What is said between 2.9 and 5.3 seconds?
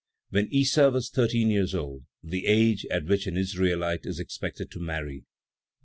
which an Israelite is expected to marry, 11.